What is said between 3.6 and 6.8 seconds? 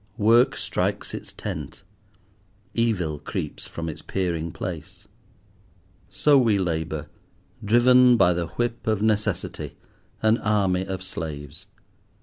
from its peering place. So we